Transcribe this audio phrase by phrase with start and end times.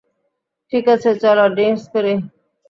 [0.73, 2.13] ঠিক আছে, চলো ড্রিংকস করি।